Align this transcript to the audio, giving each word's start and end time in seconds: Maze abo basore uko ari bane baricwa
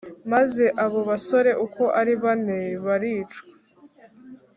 Maze 0.31 0.63
abo 0.83 0.99
basore 1.09 1.51
uko 1.65 1.83
ari 1.99 2.13
bane 2.23 2.59
baricwa 2.85 3.39